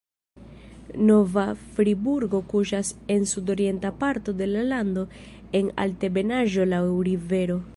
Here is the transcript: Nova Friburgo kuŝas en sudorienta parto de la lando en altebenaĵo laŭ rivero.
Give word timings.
Nova 1.09 1.43
Friburgo 1.75 2.39
kuŝas 2.53 2.89
en 3.17 3.27
sudorienta 3.33 3.91
parto 3.99 4.35
de 4.39 4.47
la 4.55 4.65
lando 4.73 5.05
en 5.61 5.71
altebenaĵo 5.85 6.67
laŭ 6.73 6.83
rivero. 7.11 7.65